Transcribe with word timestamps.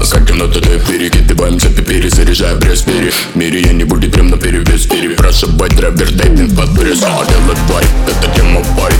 нас 0.00 0.10
Как 0.10 0.24
говно 0.24 0.46
туда 0.48 0.70
перекидываем 0.88 1.60
цепи 1.60 1.82
Перезаряжая 1.82 2.56
пресс 2.56 2.82
пере 2.82 3.10
В 3.10 3.36
мире 3.36 3.60
я 3.60 3.72
не 3.72 3.84
буду 3.84 4.10
прям 4.10 4.28
на 4.28 4.36
перевес 4.38 4.86
Пере. 4.86 5.10
Прошибать 5.10 5.76
драйвер 5.76 6.10
дайпинг 6.12 6.56
под 6.56 6.74
пресс 6.78 7.02
А 7.02 7.24
делать 7.24 7.58
байт, 7.68 7.86
это 8.08 8.34
тема 8.34 8.62
байт 8.76 8.94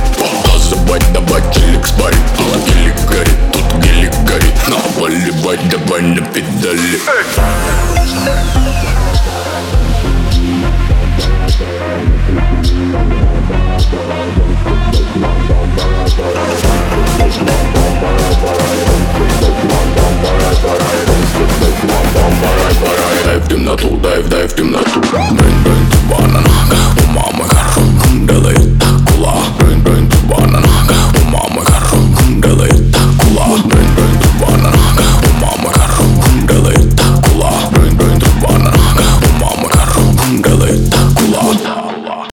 Тазывать, 0.44 1.12
давай 1.12 1.42
челик 1.54 1.86
спарит. 1.86 2.18
Тут 2.36 2.74
гелик 2.74 2.94
горит, 3.08 3.38
тут 3.52 3.84
гелик 3.84 4.12
горит. 4.24 4.54
Наваливать 4.68 5.68
давай 5.68 6.02
на 6.02 6.20
педали. 6.20 6.94
Эй! 6.94 7.79
темноту. 24.61 25.49